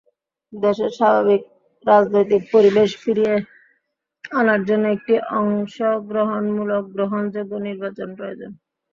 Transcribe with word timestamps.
দেশে 0.53 0.87
স্বাভাবিক 0.97 1.41
রাজনৈতিক 1.85 2.41
পরিবেশ 2.53 2.89
ফিরিয়ে 3.03 3.35
আনার 4.31 4.61
জন্য 4.69 4.85
একটি 4.95 5.13
অংশগ্রহণমূলক 5.37 6.83
গ্রহণযোগ্য 6.95 7.53
নির্বাচন 7.67 8.09
প্রয়োজন। 8.17 8.51